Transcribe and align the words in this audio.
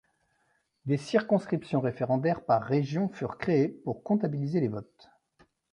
Des 0.87 0.97
circonscriptions 0.97 1.79
référendaires 1.79 2.43
par 2.43 2.63
région 2.63 3.07
furent 3.09 3.37
créés 3.37 3.67
pour 3.67 4.01
comptabiliser 4.01 4.59
les 4.59 4.67
votes. 4.67 5.11